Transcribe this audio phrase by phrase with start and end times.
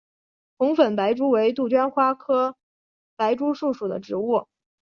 [0.57, 2.55] 红粉白珠为杜鹃花科
[3.15, 4.47] 白珠树属的植物。